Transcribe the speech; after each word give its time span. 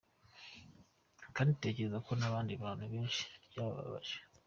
Kandi 1.35 1.51
tekereza 1.63 1.97
ko 2.05 2.11
n’abandi 2.19 2.51
bantu 2.63 2.85
benshi 2.93 3.23
byabababaje. 3.49 4.15